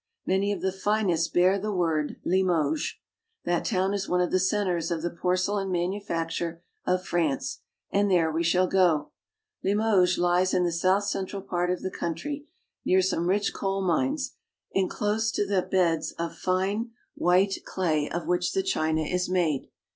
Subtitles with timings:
[0.25, 2.95] Many of the finest bear the word Limoges (le mozb').
[3.45, 7.59] That town is one of the centers of the porce lain manufacture of France,
[7.91, 9.11] and there we shall go.
[9.63, 12.47] Li moges lies in the south central part of the country,
[12.83, 14.33] near some rich coal mines
[14.73, 17.65] and close to the beds of fine white I06 FRANCE.
[17.67, 19.69] clay of which the china is made.